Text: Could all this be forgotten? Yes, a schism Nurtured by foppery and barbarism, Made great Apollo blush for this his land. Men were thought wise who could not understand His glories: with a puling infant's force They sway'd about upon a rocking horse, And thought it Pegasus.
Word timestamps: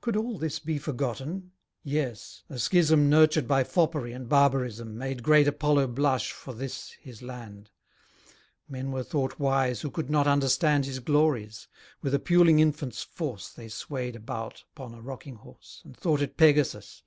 Could 0.00 0.16
all 0.16 0.38
this 0.38 0.58
be 0.58 0.78
forgotten? 0.78 1.52
Yes, 1.82 2.42
a 2.48 2.58
schism 2.58 3.10
Nurtured 3.10 3.46
by 3.46 3.64
foppery 3.64 4.14
and 4.14 4.30
barbarism, 4.30 4.96
Made 4.96 5.22
great 5.22 5.46
Apollo 5.46 5.88
blush 5.88 6.32
for 6.32 6.54
this 6.54 6.92
his 6.92 7.20
land. 7.20 7.68
Men 8.66 8.92
were 8.92 9.02
thought 9.02 9.38
wise 9.38 9.82
who 9.82 9.90
could 9.90 10.08
not 10.08 10.26
understand 10.26 10.86
His 10.86 11.00
glories: 11.00 11.68
with 12.00 12.14
a 12.14 12.18
puling 12.18 12.60
infant's 12.60 13.02
force 13.02 13.50
They 13.50 13.68
sway'd 13.68 14.16
about 14.16 14.64
upon 14.74 14.94
a 14.94 15.02
rocking 15.02 15.34
horse, 15.36 15.82
And 15.84 15.94
thought 15.94 16.22
it 16.22 16.38
Pegasus. 16.38 17.02